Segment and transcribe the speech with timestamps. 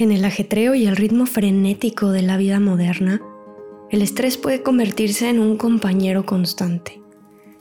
[0.00, 3.20] En el ajetreo y el ritmo frenético de la vida moderna,
[3.90, 7.02] el estrés puede convertirse en un compañero constante.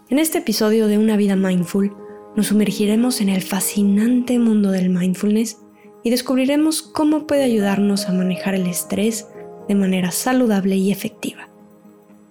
[0.10, 1.96] En este episodio de Una vida mindful,
[2.36, 5.58] nos sumergiremos en el fascinante mundo del mindfulness
[6.04, 9.30] y descubriremos cómo puede ayudarnos a manejar el estrés
[9.68, 11.50] de manera saludable y efectiva.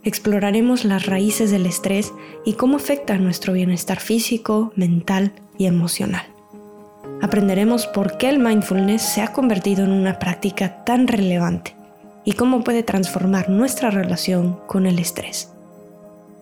[0.05, 2.13] Exploraremos las raíces del estrés
[2.45, 6.36] y cómo afecta nuestro bienestar físico, mental y emocional.
[7.23, 11.75] Aprenderemos por qué el mindfulness se ha convertido en una práctica tan relevante
[12.25, 15.53] y cómo puede transformar nuestra relación con el estrés.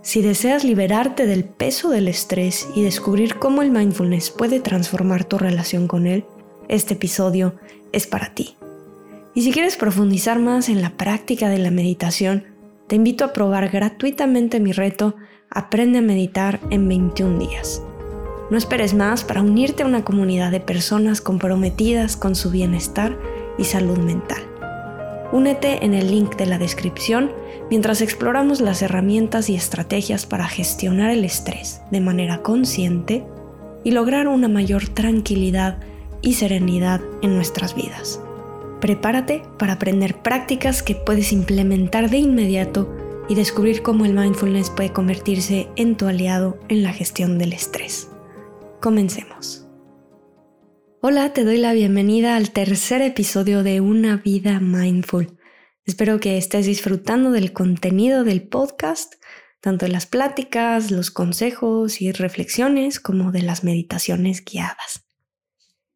[0.02, 5.38] Si deseas liberarte del peso del estrés y descubrir cómo el mindfulness puede transformar tu
[5.38, 6.24] relación con él,
[6.68, 7.54] este episodio
[7.92, 8.56] es para ti.
[9.34, 12.44] Y si quieres profundizar más en la práctica de la meditación,
[12.86, 15.14] te invito a probar gratuitamente mi reto
[15.50, 17.80] Aprende a meditar en 21 días.
[18.54, 23.18] No esperes más para unirte a una comunidad de personas comprometidas con su bienestar
[23.58, 24.44] y salud mental.
[25.32, 27.32] Únete en el link de la descripción
[27.68, 33.24] mientras exploramos las herramientas y estrategias para gestionar el estrés de manera consciente
[33.82, 35.78] y lograr una mayor tranquilidad
[36.22, 38.20] y serenidad en nuestras vidas.
[38.80, 42.88] Prepárate para aprender prácticas que puedes implementar de inmediato
[43.28, 48.13] y descubrir cómo el mindfulness puede convertirse en tu aliado en la gestión del estrés.
[48.84, 49.66] Comencemos.
[51.00, 55.38] Hola, te doy la bienvenida al tercer episodio de Una vida mindful.
[55.86, 59.14] Espero que estés disfrutando del contenido del podcast,
[59.62, 65.06] tanto de las pláticas, los consejos y reflexiones como de las meditaciones guiadas.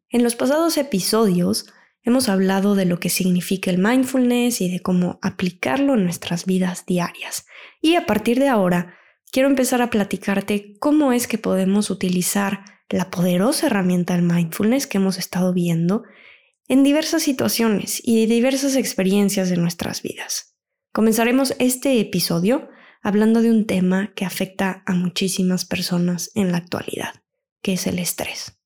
[0.09, 1.66] En los pasados episodios
[2.00, 6.86] hemos hablado de lo que significa el mindfulness y de cómo aplicarlo en nuestras vidas
[6.86, 7.44] diarias.
[7.83, 8.94] Y a partir de ahora,
[9.31, 14.98] quiero empezar a platicarte cómo es que podemos utilizar la poderosa herramienta del mindfulness que
[14.98, 16.05] hemos estado viendo
[16.69, 20.56] en diversas situaciones y diversas experiencias de nuestras vidas.
[20.92, 22.69] Comenzaremos este episodio
[23.03, 27.22] hablando de un tema que afecta a muchísimas personas en la actualidad,
[27.62, 28.59] que es el estrés.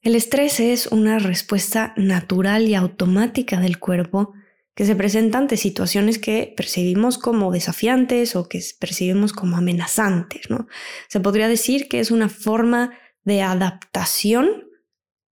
[0.00, 4.34] El estrés es una respuesta natural y automática del cuerpo
[4.74, 10.50] que se presenta ante situaciones que percibimos como desafiantes o que percibimos como amenazantes.
[10.50, 10.66] ¿no?
[11.08, 12.92] Se podría decir que es una forma
[13.24, 14.64] de adaptación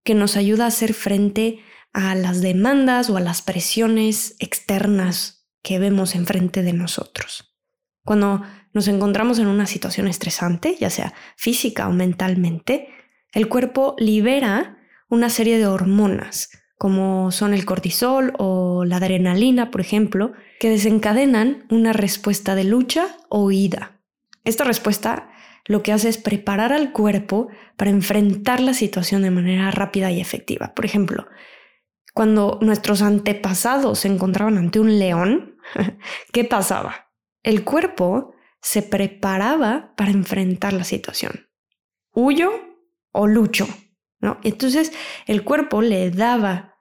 [0.04, 1.60] que nos ayuda a hacer frente
[1.92, 7.54] a las demandas o a las presiones externas que vemos enfrente de nosotros.
[8.04, 8.42] Cuando
[8.72, 12.88] nos encontramos en una situación estresante, ya sea física o mentalmente,
[13.32, 19.80] el cuerpo libera una serie de hormonas, como son el cortisol o la adrenalina, por
[19.80, 24.00] ejemplo, que desencadenan una respuesta de lucha o huida.
[24.44, 25.30] Esta respuesta
[25.64, 30.20] lo que hace es preparar al cuerpo para enfrentar la situación de manera rápida y
[30.20, 30.74] efectiva.
[30.74, 31.26] Por ejemplo,
[32.14, 35.56] cuando nuestros antepasados se encontraban ante un león,
[36.32, 37.10] ¿qué pasaba?
[37.42, 41.48] El cuerpo se preparaba para enfrentar la situación.
[42.12, 42.52] Huyo
[43.12, 43.66] o lucho,
[44.20, 44.38] ¿no?
[44.42, 44.92] Entonces
[45.26, 46.76] el cuerpo le daba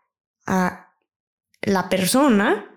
[0.46, 0.94] a
[1.62, 2.68] la persona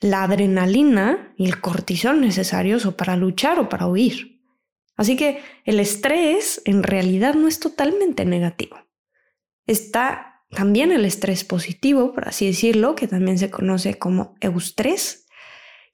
[0.00, 4.37] la adrenalina y el cortisol necesarios o para luchar o para huir.
[4.98, 8.76] Así que el estrés en realidad no es totalmente negativo.
[9.66, 15.26] Está también el estrés positivo, por así decirlo, que también se conoce como eustrés.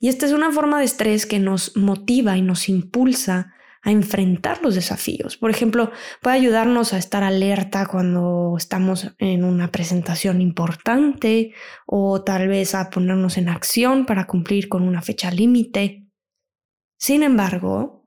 [0.00, 4.62] Y esta es una forma de estrés que nos motiva y nos impulsa a enfrentar
[4.62, 5.36] los desafíos.
[5.36, 5.91] Por ejemplo,
[6.22, 11.53] puede ayudarnos a estar alerta cuando estamos en una presentación importante
[11.84, 16.06] o tal vez a ponernos en acción para cumplir con una fecha límite.
[16.97, 18.03] Sin embargo,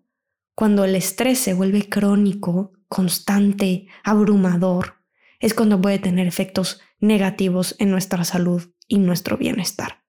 [0.58, 4.96] cuando el estrés se vuelve crónico, constante, abrumador,
[5.40, 10.04] es cuando puede tener efectos negativos en nuestra salud y nuestro bienestar.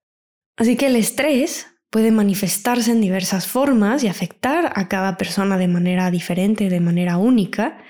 [0.56, 5.68] Así que el estrés puede manifestarse en diversas formas y afectar a cada persona de
[5.68, 7.84] manera diferente, de manera única.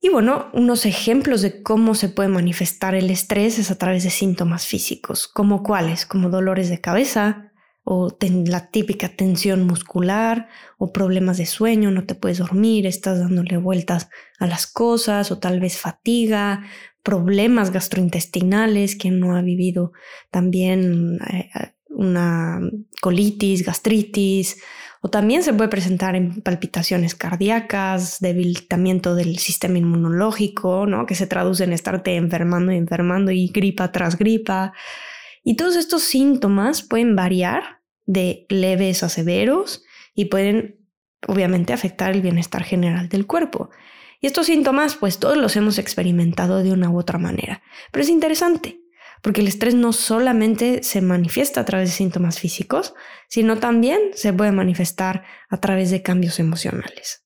[0.00, 4.08] Y bueno, unos ejemplos de cómo se puede manifestar el estrés es a través de
[4.08, 7.51] síntomas físicos, como cuáles, como dolores de cabeza,
[7.84, 10.48] o la típica tensión muscular
[10.78, 14.08] o problemas de sueño, no te puedes dormir, estás dándole vueltas
[14.38, 16.62] a las cosas o tal vez fatiga,
[17.02, 19.92] problemas gastrointestinales, quien no ha vivido
[20.30, 21.50] también eh,
[21.88, 22.60] una
[23.00, 24.62] colitis, gastritis,
[25.04, 31.06] o también se puede presentar en palpitaciones cardíacas, debilitamiento del sistema inmunológico, ¿no?
[31.06, 34.72] que se traduce en estarte enfermando y enfermando y gripa tras gripa.
[35.42, 39.84] Y todos estos síntomas pueden variar de leves a severos
[40.14, 40.78] y pueden
[41.26, 43.70] obviamente afectar el bienestar general del cuerpo.
[44.20, 47.62] Y estos síntomas pues todos los hemos experimentado de una u otra manera.
[47.90, 48.82] Pero es interesante
[49.22, 52.92] porque el estrés no solamente se manifiesta a través de síntomas físicos,
[53.28, 57.24] sino también se puede manifestar a través de cambios emocionales.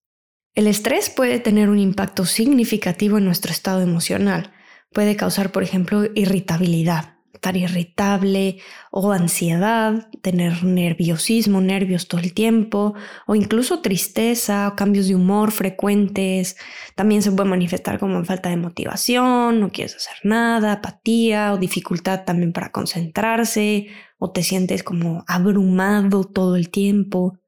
[0.54, 4.52] El estrés puede tener un impacto significativo en nuestro estado emocional.
[4.92, 8.58] Puede causar, por ejemplo, irritabilidad, estar irritable
[8.90, 12.94] o ansiedad, tener nerviosismo, nervios todo el tiempo,
[13.26, 16.56] o incluso tristeza o cambios de humor frecuentes.
[16.94, 22.24] También se puede manifestar como falta de motivación, no quieres hacer nada, apatía o dificultad
[22.24, 27.38] también para concentrarse, o te sientes como abrumado todo el tiempo.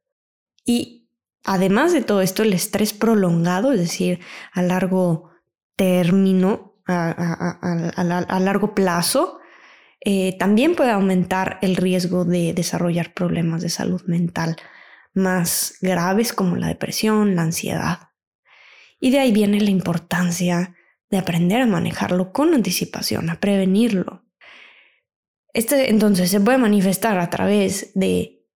[0.64, 1.08] Y
[1.44, 4.20] además de todo esto, el estrés prolongado, es decir,
[4.52, 5.30] a largo
[5.76, 9.38] término, a largo plazo,
[10.00, 14.56] eh, también puede aumentar el riesgo de desarrollar problemas de salud mental
[15.12, 18.10] más graves como la depresión, la ansiedad.
[19.00, 20.76] Y de ahí viene la importancia
[21.10, 24.24] de aprender a manejarlo con anticipación, a prevenirlo.
[25.52, 28.46] Este entonces se puede manifestar a través de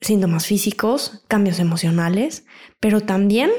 [0.00, 2.44] síntomas físicos, cambios emocionales,
[2.80, 3.50] pero también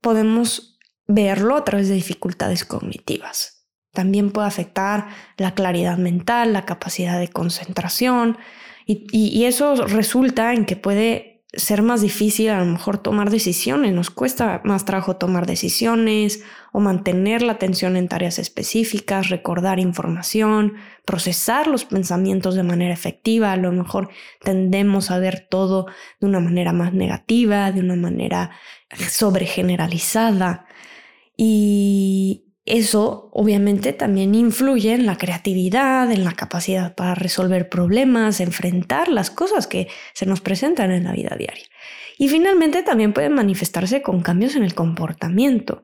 [0.00, 3.59] podemos verlo a través de dificultades cognitivas.
[3.92, 8.38] También puede afectar la claridad mental, la capacidad de concentración.
[8.86, 14.10] Y, eso resulta en que puede ser más difícil a lo mejor tomar decisiones, nos
[14.10, 21.66] cuesta más trabajo tomar decisiones o mantener la atención en tareas específicas, recordar información, procesar
[21.66, 24.10] los pensamientos de manera efectiva, a lo mejor
[24.42, 25.86] tendemos a ver todo
[26.20, 28.50] de una manera más negativa, de una manera
[29.08, 30.66] sobregeneralizada.
[31.36, 39.08] Y, eso obviamente también influye en la creatividad, en la capacidad para resolver problemas, enfrentar
[39.08, 41.64] las cosas que se nos presentan en la vida diaria.
[42.16, 45.82] Y finalmente también pueden manifestarse con cambios en el comportamiento.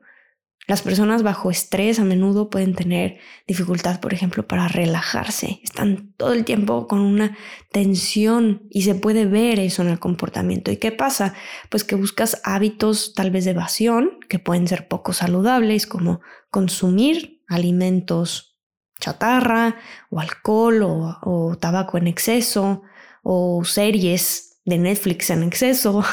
[0.67, 5.61] Las personas bajo estrés a menudo pueden tener dificultad, por ejemplo, para relajarse.
[5.63, 7.37] Están todo el tiempo con una
[7.71, 10.69] tensión y se puede ver eso en el comportamiento.
[10.69, 11.33] ¿Y qué pasa?
[11.69, 17.43] Pues que buscas hábitos tal vez de evasión, que pueden ser poco saludables, como consumir
[17.47, 18.57] alimentos
[18.99, 19.77] chatarra
[20.09, 22.81] o alcohol o, tabaco en exceso
[23.23, 26.03] o series de Netflix en exceso.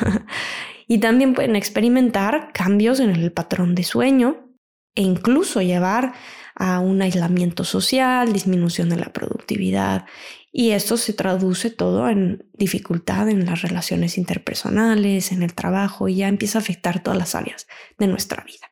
[0.86, 4.50] y también pueden experimentar cambios en el patrón de sueño
[4.94, 6.14] e incluso llevar
[6.54, 10.06] a un aislamiento social, disminución de la productividad.
[10.52, 16.16] Y esto se traduce todo en dificultad en las relaciones interpersonales, en el trabajo, y
[16.16, 17.66] ya empieza a afectar todas las áreas
[17.98, 18.70] de nuestra vida.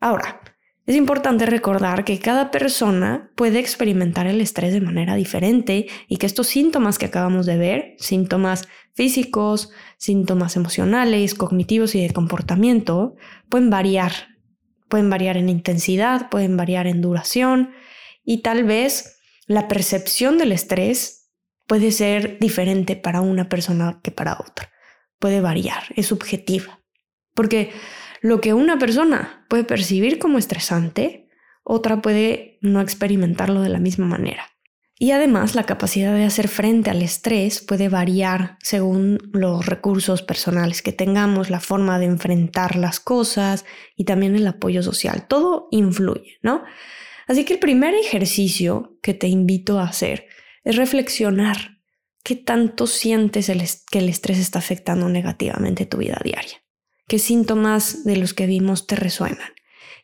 [0.00, 0.40] Ahora,
[0.90, 6.26] es importante recordar que cada persona puede experimentar el estrés de manera diferente y que
[6.26, 13.14] estos síntomas que acabamos de ver, síntomas físicos, síntomas emocionales, cognitivos y de comportamiento,
[13.48, 14.12] pueden variar
[14.90, 17.70] Pueden variar en intensidad, pueden variar en duración
[18.24, 21.30] y tal vez la percepción del estrés
[21.68, 24.72] puede ser diferente para una persona que para otra.
[25.20, 26.80] Puede variar, es subjetiva.
[27.34, 27.70] Porque
[28.20, 31.28] lo que una persona puede percibir como estresante,
[31.62, 34.44] otra puede no experimentarlo de la misma manera.
[35.02, 40.82] Y además la capacidad de hacer frente al estrés puede variar según los recursos personales
[40.82, 43.64] que tengamos, la forma de enfrentar las cosas
[43.96, 45.26] y también el apoyo social.
[45.26, 46.64] Todo influye, ¿no?
[47.26, 50.26] Así que el primer ejercicio que te invito a hacer
[50.64, 51.78] es reflexionar
[52.22, 53.50] qué tanto sientes
[53.90, 56.58] que el estrés está afectando negativamente tu vida diaria.
[57.10, 59.50] ¿Qué síntomas de los que vimos te resuenan?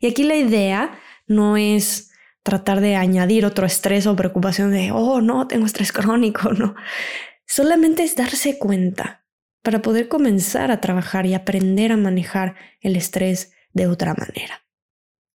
[0.00, 0.98] Y aquí la idea
[1.28, 2.10] no es
[2.42, 6.74] tratar de añadir otro estrés o preocupación de, oh, no, tengo estrés crónico, no.
[7.46, 9.24] Solamente es darse cuenta
[9.62, 14.66] para poder comenzar a trabajar y aprender a manejar el estrés de otra manera.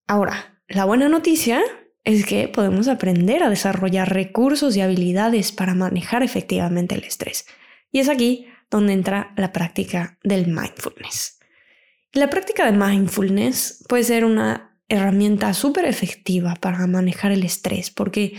[0.07, 1.61] Ahora, la buena noticia
[2.03, 7.45] es que podemos aprender a desarrollar recursos y habilidades para manejar efectivamente el estrés.
[7.93, 11.37] Y es aquí donde entra la práctica del mindfulness.
[12.13, 18.38] La práctica de mindfulness puede ser una herramienta súper efectiva para manejar el estrés porque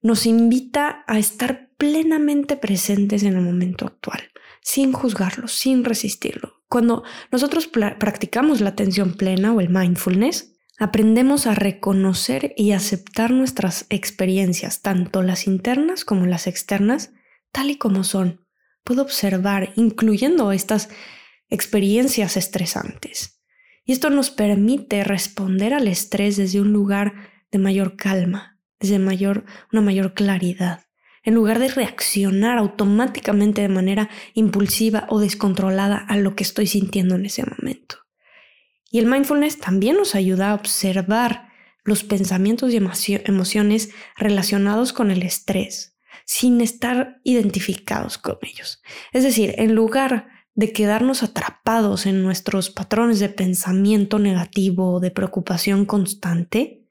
[0.00, 4.20] nos invita a estar plenamente presentes en el momento actual,
[4.60, 6.64] sin juzgarlo, sin resistirlo.
[6.68, 13.86] Cuando nosotros practicamos la atención plena o el mindfulness, aprendemos a reconocer y aceptar nuestras
[13.88, 17.12] experiencias, tanto las internas como las externas,
[17.52, 18.40] tal y como son.
[18.82, 20.88] Puedo observar, incluyendo estas
[21.52, 23.42] experiencias estresantes.
[23.84, 27.14] Y esto nos permite responder al estrés desde un lugar
[27.50, 30.86] de mayor calma, desde mayor, una mayor claridad,
[31.22, 37.16] en lugar de reaccionar automáticamente de manera impulsiva o descontrolada a lo que estoy sintiendo
[37.16, 37.96] en ese momento.
[38.90, 41.50] Y el mindfulness también nos ayuda a observar
[41.84, 42.76] los pensamientos y
[43.24, 48.80] emociones relacionados con el estrés sin estar identificados con ellos.
[49.12, 55.10] Es decir, en lugar de quedarnos atrapados en nuestros patrones de pensamiento negativo o de
[55.10, 56.86] preocupación constante,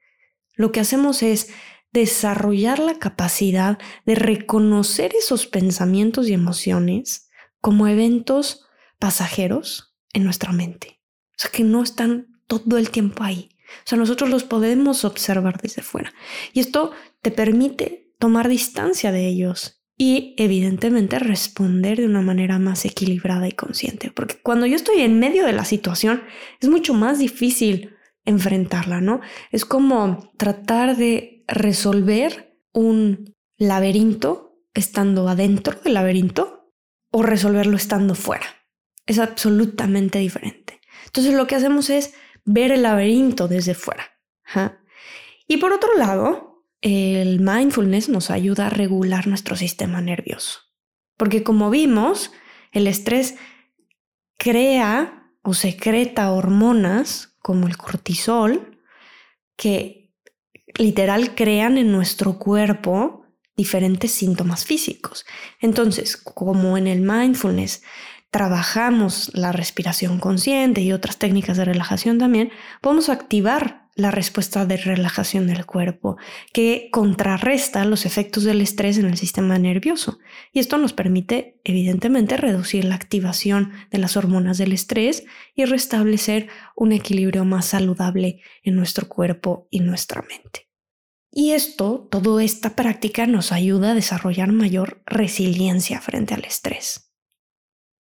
[0.56, 1.50] lo que hacemos es
[1.94, 8.66] desarrollar la capacidad de reconocer esos pensamientos y emociones como eventos
[8.98, 11.02] pasajeros en nuestra mente.
[11.32, 13.50] O sea, que no están todo el tiempo ahí.
[13.86, 16.14] O sea, nosotros los podemos observar desde fuera.
[16.54, 16.92] Y esto
[17.22, 23.52] te permite tomar distancia de ellos y evidentemente responder de una manera más equilibrada y
[23.52, 24.10] consciente.
[24.10, 26.24] Porque cuando yo estoy en medio de la situación,
[26.60, 29.22] es mucho más difícil enfrentarla, ¿no?
[29.52, 36.74] Es como tratar de resolver un laberinto estando adentro del laberinto
[37.12, 38.48] o resolverlo estando fuera.
[39.06, 40.82] Es absolutamente diferente.
[41.06, 44.18] Entonces lo que hacemos es ver el laberinto desde fuera.
[45.48, 46.51] Y por otro lado,
[46.82, 50.60] el mindfulness nos ayuda a regular nuestro sistema nervioso.
[51.18, 52.32] Porque como vimos,
[52.72, 53.36] el estrés
[54.38, 58.80] crea o secreta hormonas como el cortisol
[59.56, 60.12] que
[60.78, 65.26] literal crean en nuestro cuerpo diferentes síntomas físicos.
[65.60, 67.84] Entonces, como en el mindfulness
[68.32, 74.78] trabajamos la respiración consciente y otras técnicas de relajación también, podemos activar la respuesta de
[74.78, 76.18] relajación del cuerpo
[76.54, 80.20] que contrarresta los efectos del estrés en el sistema nervioso.
[80.52, 86.50] Y esto nos permite, evidentemente, reducir la activación de las hormonas del estrés y restablecer
[86.76, 90.68] un equilibrio más saludable en nuestro cuerpo y nuestra mente.
[91.32, 97.12] Y esto, toda esta práctica nos ayuda a desarrollar mayor resiliencia frente al estrés.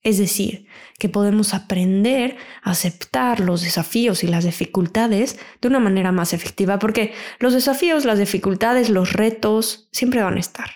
[0.03, 0.65] Es decir,
[1.01, 6.77] que podemos aprender a aceptar los desafíos y las dificultades de una manera más efectiva,
[6.77, 10.69] porque los desafíos, las dificultades, los retos siempre van a estar.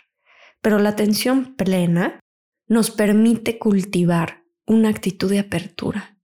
[0.63, 2.20] Pero la atención plena
[2.67, 6.17] nos permite cultivar una actitud de apertura,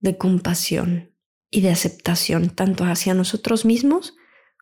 [0.00, 1.14] de compasión
[1.50, 4.16] y de aceptación tanto hacia nosotros mismos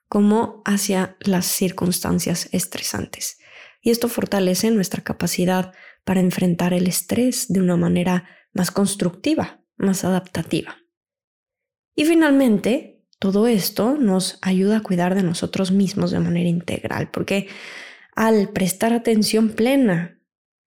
[0.09, 3.38] como hacia las circunstancias estresantes.
[3.82, 5.73] Y esto fortalece nuestra capacidad
[6.04, 10.76] para enfrentar el estrés de una manera más constructiva, más adaptativa.
[11.95, 17.49] Y finalmente, todo esto nos ayuda a cuidar de nosotros mismos de manera integral, porque
[18.16, 20.19] al prestar atención plena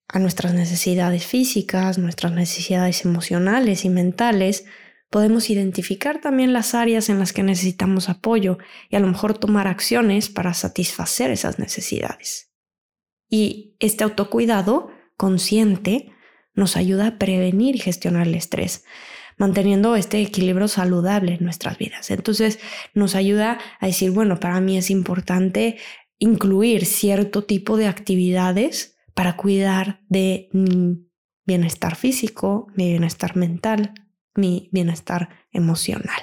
[0.07, 4.65] a nuestras necesidades físicas, nuestras necesidades emocionales y mentales,
[5.09, 8.57] podemos identificar también las áreas en las que necesitamos apoyo
[8.89, 12.51] y a lo mejor tomar acciones para satisfacer esas necesidades.
[13.29, 16.11] Y este autocuidado consciente
[16.53, 18.85] nos ayuda a prevenir y gestionar el estrés,
[19.37, 22.11] manteniendo este equilibrio saludable en nuestras vidas.
[22.11, 22.59] Entonces
[22.93, 25.77] nos ayuda a decir, bueno, para mí es importante
[26.19, 31.07] incluir cierto tipo de actividades para cuidar de mi
[31.45, 33.93] bienestar físico, mi bienestar mental,
[34.35, 36.21] mi bienestar emocional.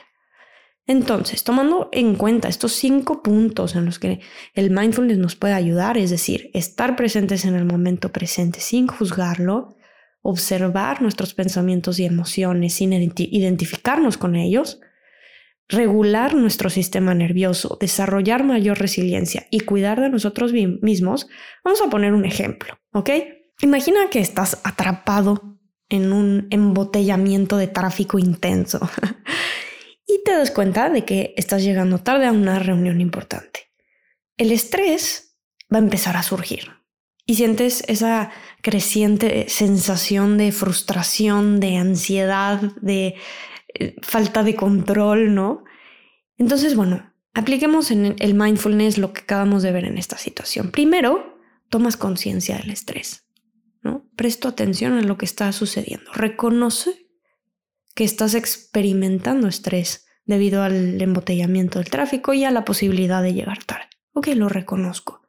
[0.86, 4.20] Entonces, tomando en cuenta estos cinco puntos en los que
[4.54, 9.76] el mindfulness nos puede ayudar, es decir, estar presentes en el momento presente sin juzgarlo,
[10.22, 14.80] observar nuestros pensamientos y emociones sin identificarnos con ellos,
[15.68, 21.28] regular nuestro sistema nervioso, desarrollar mayor resiliencia y cuidar de nosotros mismos,
[21.64, 23.10] vamos a poner un ejemplo, ¿ok?
[23.62, 25.58] Imagina que estás atrapado
[25.88, 28.80] en un embotellamiento de tráfico intenso
[30.06, 33.70] y te das cuenta de que estás llegando tarde a una reunión importante.
[34.36, 35.36] El estrés
[35.72, 36.79] va a empezar a surgir
[37.30, 43.14] y sientes esa creciente sensación de frustración, de ansiedad, de
[43.72, 45.62] eh, falta de control, ¿no?
[46.38, 50.72] Entonces, bueno, apliquemos en el mindfulness lo que acabamos de ver en esta situación.
[50.72, 53.28] Primero, tomas conciencia del estrés,
[53.80, 54.10] ¿no?
[54.16, 56.10] Presto atención a lo que está sucediendo.
[56.12, 57.06] Reconoce
[57.94, 63.62] que estás experimentando estrés debido al embotellamiento del tráfico y a la posibilidad de llegar
[63.62, 63.86] tarde.
[64.14, 65.19] Ok, lo reconozco.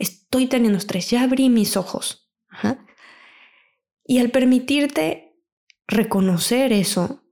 [0.00, 2.28] Estoy teniendo estrés, ya abrí mis ojos.
[4.04, 5.36] Y al permitirte
[5.86, 7.22] reconocer eso,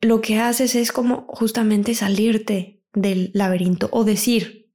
[0.00, 4.70] lo que haces es como justamente salirte del laberinto o decir,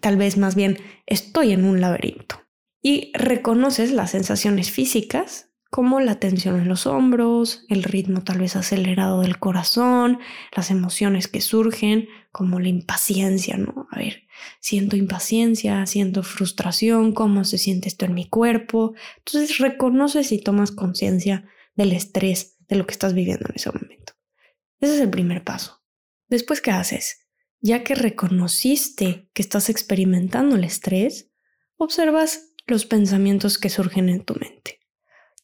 [0.00, 2.40] tal vez más bien, estoy en un laberinto.
[2.82, 8.56] Y reconoces las sensaciones físicas como la tensión en los hombros, el ritmo tal vez
[8.56, 10.18] acelerado del corazón,
[10.56, 13.86] las emociones que surgen, como la impaciencia, ¿no?
[13.90, 14.22] A ver,
[14.60, 18.94] siento impaciencia, siento frustración, cómo se siente esto en mi cuerpo.
[19.18, 24.14] Entonces reconoces y tomas conciencia del estrés de lo que estás viviendo en ese momento.
[24.80, 25.82] Ese es el primer paso.
[26.28, 27.28] Después, ¿qué haces?
[27.60, 31.30] ya que reconociste que estás experimentando el estrés,
[31.76, 34.77] observas los pensamientos que surgen en tu mente.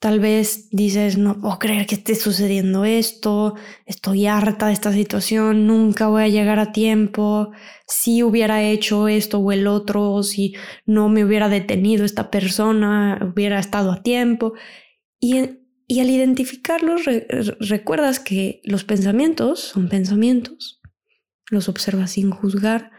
[0.05, 3.55] Tal vez dices, no puedo creer que esté sucediendo esto,
[3.87, 7.53] estoy harta de esta situación, nunca voy a llegar a tiempo,
[7.87, 13.59] si hubiera hecho esto o el otro, si no me hubiera detenido esta persona, hubiera
[13.59, 14.53] estado a tiempo.
[15.21, 17.05] Y, y al identificarlos
[17.61, 20.83] recuerdas que los pensamientos son pensamientos,
[21.49, 22.91] los observas sin juzgar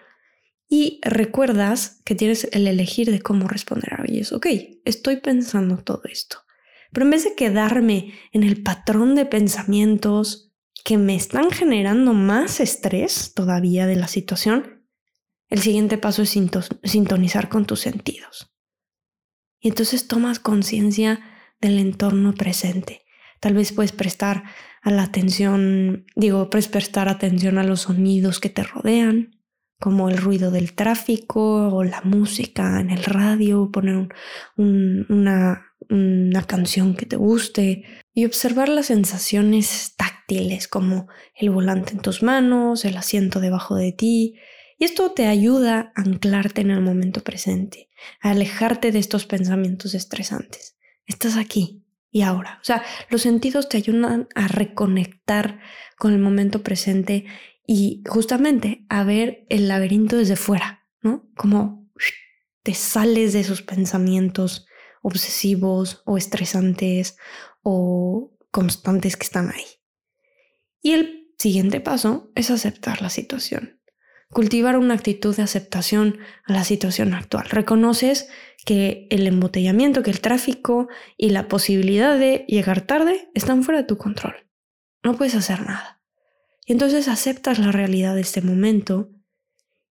[0.68, 4.34] y recuerdas que tienes el elegir de cómo responder a ellos.
[4.34, 4.48] Ok,
[4.86, 6.45] estoy pensando todo esto
[6.92, 12.60] pero en vez de quedarme en el patrón de pensamientos que me están generando más
[12.60, 14.88] estrés todavía de la situación,
[15.50, 16.38] el siguiente paso es
[16.84, 18.56] sintonizar con tus sentidos.
[19.60, 21.22] Y entonces tomas conciencia
[21.60, 23.06] del entorno presente.
[23.40, 24.44] Tal vez puedes prestar
[24.82, 29.35] a la atención, digo, puedes prestar atención a los sonidos que te rodean,
[29.80, 34.08] como el ruido del tráfico o la música en el radio, poner
[34.58, 42.00] una, una canción que te guste y observar las sensaciones táctiles como el volante en
[42.00, 44.36] tus manos, el asiento debajo de ti.
[44.78, 47.90] Y esto te ayuda a anclarte en el momento presente,
[48.22, 50.78] a alejarte de estos pensamientos estresantes.
[51.06, 52.60] Estás aquí y ahora.
[52.62, 55.60] O sea, los sentidos te ayudan a reconectar
[55.98, 57.26] con el momento presente
[57.68, 61.30] y justamente a ver el laberinto desde fuera, ¿no?
[61.36, 61.90] Como
[62.64, 64.66] te sales de esos pensamientos
[65.02, 67.18] obsesivos o estresantes
[67.62, 69.66] o constantes que están ahí.
[70.82, 73.80] Y el siguiente paso es aceptar la situación.
[74.32, 77.48] Cultivar una actitud de aceptación a la situación actual.
[77.50, 78.28] Reconoces
[78.66, 83.88] que el embotellamiento, que el tráfico y la posibilidad de llegar tarde están fuera de
[83.88, 84.48] tu control.
[85.04, 85.95] No puedes hacer nada.
[86.66, 89.12] Y entonces aceptas la realidad de este momento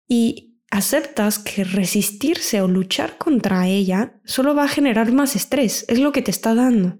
[0.08, 5.98] y aceptas que resistirse o luchar contra ella solo va a generar más estrés, es
[5.98, 6.98] lo que te está dando.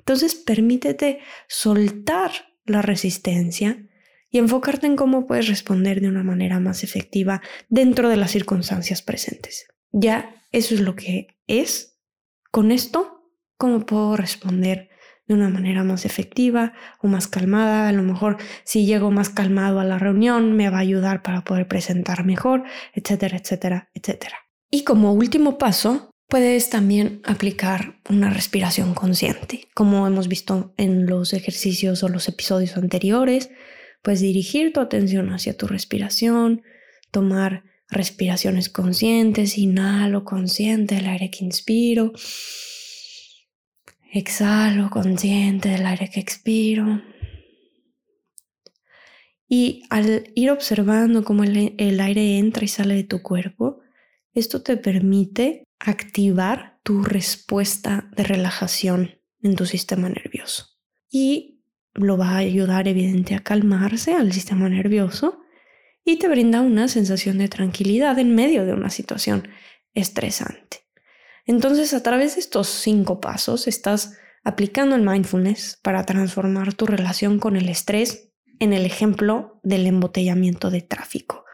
[0.00, 2.32] Entonces permítete soltar
[2.66, 3.88] la resistencia
[4.30, 9.00] y enfocarte en cómo puedes responder de una manera más efectiva dentro de las circunstancias
[9.00, 9.68] presentes.
[9.92, 12.00] Ya eso es lo que es.
[12.50, 14.90] Con esto, ¿cómo puedo responder
[15.26, 17.88] de una manera más efectiva o más calmada.
[17.88, 21.44] A lo mejor si llego más calmado a la reunión me va a ayudar para
[21.44, 24.36] poder presentar mejor, etcétera, etcétera, etcétera.
[24.70, 29.68] Y como último paso, puedes también aplicar una respiración consciente.
[29.74, 33.50] Como hemos visto en los ejercicios o los episodios anteriores,
[34.02, 36.62] puedes dirigir tu atención hacia tu respiración,
[37.10, 42.12] tomar respiraciones conscientes, inhalo consciente el aire que inspiro
[44.14, 47.02] Exhalo consciente del aire que expiro.
[49.48, 53.80] Y al ir observando cómo el, el, aire entra y sale de tu cuerpo,
[54.32, 60.66] esto te permite activar tu respuesta de relajación en tu sistema nervioso.
[61.10, 65.40] Y lo va a ayudar evidente a calmarse al sistema nervioso
[66.04, 69.48] y te brinda una sensación de tranquilidad en medio de una situación
[69.92, 70.83] estresante.
[71.46, 77.38] Entonces, a través de estos cinco pasos, estás aplicando el mindfulness para transformar tu relación
[77.38, 78.30] con el estrés
[78.60, 81.44] en el ejemplo del embotellamiento de tráfico,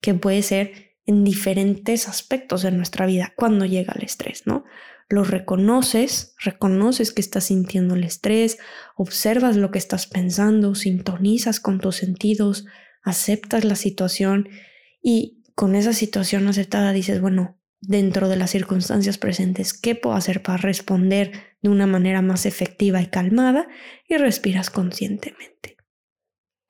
[0.00, 4.64] que puede ser en diferentes aspectos de nuestra vida cuando llega el estrés, ¿no?
[5.08, 8.58] Lo reconoces, reconoces que estás sintiendo el estrés,
[8.94, 12.66] observas lo que estás pensando, sintonizas con tus sentidos,
[13.02, 14.50] aceptas la situación
[15.02, 20.42] y con esa situación aceptada dices, bueno, dentro de las circunstancias presentes, qué puedo hacer
[20.42, 23.68] para responder de una manera más efectiva y calmada
[24.08, 25.76] y respiras conscientemente.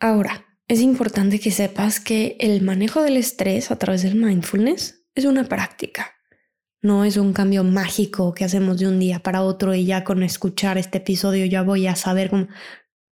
[0.01, 5.25] Ahora, es importante que sepas que el manejo del estrés a través del mindfulness es
[5.25, 6.15] una práctica.
[6.81, 10.23] No es un cambio mágico que hacemos de un día para otro y ya con
[10.23, 12.49] escuchar este episodio ya voy a saber cómo...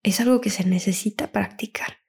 [0.03, 2.04] Es algo que se necesita practicar.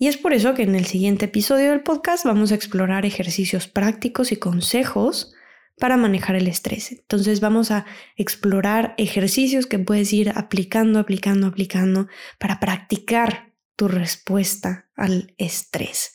[0.00, 3.68] Y es por eso que en el siguiente episodio del podcast vamos a explorar ejercicios
[3.68, 5.34] prácticos y consejos
[5.78, 6.90] para manejar el estrés.
[6.90, 7.84] Entonces vamos a
[8.16, 12.08] explorar ejercicios que puedes ir aplicando, aplicando, aplicando
[12.38, 16.14] para practicar tu respuesta al estrés.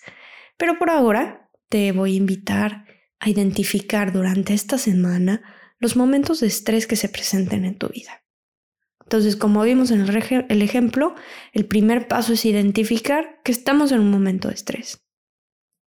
[0.58, 2.86] Pero por ahora te voy a invitar
[3.20, 5.44] a identificar durante esta semana
[5.78, 8.25] los momentos de estrés que se presenten en tu vida.
[9.06, 11.16] Entonces, como vimos en el, ejemplo,
[11.54, 15.06] el primer paso es identificar que estamos en un momento de estrés.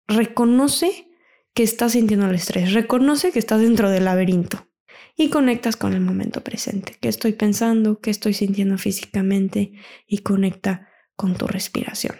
[0.07, 1.07] Reconoce
[1.53, 4.67] que estás sintiendo el estrés, reconoce que estás dentro del laberinto
[5.15, 9.71] y conectas con el momento presente, qué estoy pensando, qué estoy sintiendo físicamente
[10.05, 12.17] y conecta con tu respiración.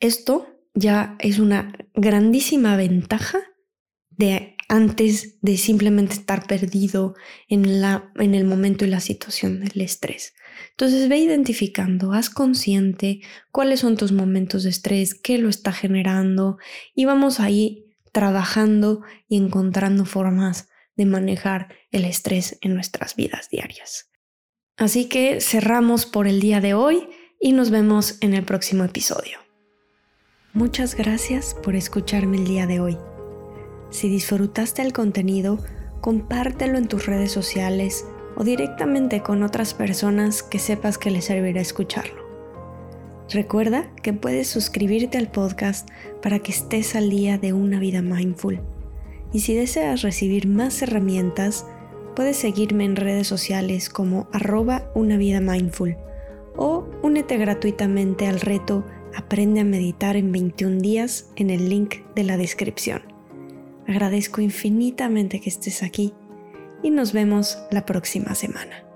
[0.00, 3.38] Esto ya es una grandísima ventaja
[4.10, 7.14] de antes de simplemente estar perdido
[7.48, 10.34] en, la, en el momento y la situación del estrés.
[10.70, 16.58] Entonces ve identificando, haz consciente cuáles son tus momentos de estrés, qué lo está generando
[16.94, 24.10] y vamos ahí trabajando y encontrando formas de manejar el estrés en nuestras vidas diarias.
[24.76, 27.08] Así que cerramos por el día de hoy
[27.40, 29.38] y nos vemos en el próximo episodio.
[30.52, 32.98] Muchas gracias por escucharme el día de hoy.
[33.90, 35.58] Si disfrutaste el contenido,
[36.00, 41.60] compártelo en tus redes sociales o directamente con otras personas que sepas que les servirá
[41.60, 42.22] escucharlo.
[43.30, 45.88] Recuerda que puedes suscribirte al podcast
[46.22, 48.60] para que estés al día de una vida mindful.
[49.32, 51.66] Y si deseas recibir más herramientas,
[52.16, 55.96] puedes seguirme en redes sociales como arroba una vida mindful
[56.56, 62.24] o únete gratuitamente al reto Aprende a meditar en 21 días en el link de
[62.24, 63.17] la descripción.
[63.88, 66.12] Agradezco infinitamente que estés aquí
[66.82, 68.87] y nos vemos la próxima semana.